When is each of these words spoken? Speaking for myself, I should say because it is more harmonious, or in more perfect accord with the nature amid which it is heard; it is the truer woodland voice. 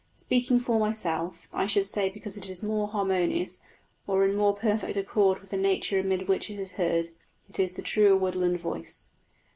Speaking 0.15 0.59
for 0.59 0.79
myself, 0.79 1.47
I 1.53 1.67
should 1.67 1.85
say 1.85 2.09
because 2.09 2.35
it 2.35 2.49
is 2.49 2.63
more 2.63 2.87
harmonious, 2.87 3.61
or 4.07 4.25
in 4.25 4.35
more 4.35 4.55
perfect 4.55 4.97
accord 4.97 5.37
with 5.39 5.51
the 5.51 5.57
nature 5.57 5.99
amid 5.99 6.27
which 6.27 6.49
it 6.49 6.57
is 6.57 6.71
heard; 6.71 7.09
it 7.47 7.59
is 7.59 7.73
the 7.73 7.83
truer 7.83 8.17
woodland 8.17 8.59
voice. 8.59 9.11